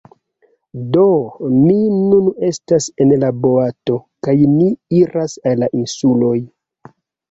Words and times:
Do, 0.95 1.03
ni 1.57 1.75
nun 1.99 2.33
estas 2.49 2.89
en 3.07 3.15
la 3.27 3.31
boato 3.45 4.01
kaj 4.29 4.39
ni 4.59 4.75
iras 5.05 5.41
al 5.49 5.67
la 5.69 5.75
insuloj 5.85 6.37